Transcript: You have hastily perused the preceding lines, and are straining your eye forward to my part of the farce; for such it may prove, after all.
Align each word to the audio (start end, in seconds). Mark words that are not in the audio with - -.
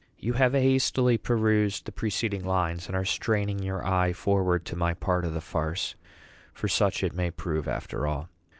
You 0.17 0.33
have 0.33 0.53
hastily 0.53 1.19
perused 1.19 1.85
the 1.85 1.91
preceding 1.91 2.43
lines, 2.43 2.87
and 2.87 2.95
are 2.95 3.05
straining 3.05 3.61
your 3.61 3.85
eye 3.85 4.13
forward 4.13 4.65
to 4.65 4.75
my 4.75 4.95
part 4.95 5.25
of 5.25 5.35
the 5.35 5.41
farce; 5.41 5.93
for 6.53 6.67
such 6.67 7.03
it 7.03 7.13
may 7.13 7.29
prove, 7.29 7.67
after 7.67 8.07
all. 8.07 8.27